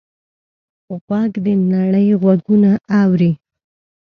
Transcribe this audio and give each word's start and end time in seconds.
غوږ 1.03 1.31
د 1.45 1.47
نړۍ 1.73 2.07
غږونه 2.21 2.71
اوري. 3.01 3.31